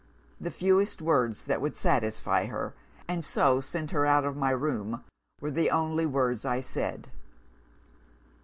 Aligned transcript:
The 0.39 0.49
fewest 0.49 0.99
words 0.99 1.43
that 1.43 1.61
would 1.61 1.77
satisfy 1.77 2.47
her, 2.47 2.73
and 3.07 3.23
so 3.23 3.61
send 3.61 3.91
her 3.91 4.03
out 4.07 4.25
of 4.25 4.35
my 4.35 4.49
room, 4.49 5.03
were 5.39 5.51
the 5.51 5.69
only 5.69 6.07
words 6.07 6.43
I 6.43 6.59
said. 6.59 7.11